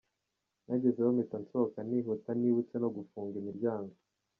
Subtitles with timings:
[0.65, 3.93] nkagezeho mpita nsohoka nihuta ntibutse no gufunga imiryango.